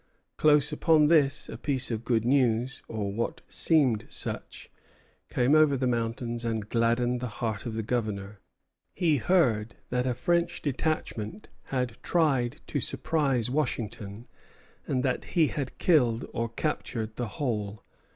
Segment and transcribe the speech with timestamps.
[0.35, 4.71] Close upon this, a piece of good news, or what seemed such,
[5.29, 8.39] came over the mountains and gladdened the heart of the Governor.
[8.95, 14.25] He heard that a French detachment had tried to surprise Washington,
[14.87, 17.83] and that he had killed or captured the whole.